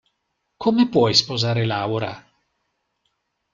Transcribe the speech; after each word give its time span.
Come 0.57 0.89
puoi 0.89 1.13
sposare 1.13 1.63
Laura? 1.63 2.27